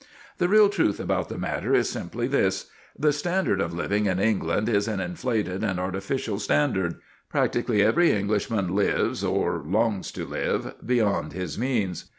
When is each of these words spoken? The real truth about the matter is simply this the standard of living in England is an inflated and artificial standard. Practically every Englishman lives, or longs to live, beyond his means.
The 0.39 0.49
real 0.49 0.67
truth 0.67 0.99
about 0.99 1.29
the 1.29 1.37
matter 1.37 1.75
is 1.75 1.87
simply 1.87 2.25
this 2.25 2.71
the 2.97 3.13
standard 3.13 3.61
of 3.61 3.71
living 3.71 4.07
in 4.07 4.17
England 4.19 4.67
is 4.67 4.87
an 4.87 4.99
inflated 4.99 5.63
and 5.63 5.79
artificial 5.79 6.39
standard. 6.39 6.95
Practically 7.29 7.83
every 7.83 8.11
Englishman 8.11 8.73
lives, 8.75 9.23
or 9.23 9.61
longs 9.63 10.11
to 10.13 10.25
live, 10.25 10.73
beyond 10.83 11.33
his 11.33 11.55
means. 11.59 12.05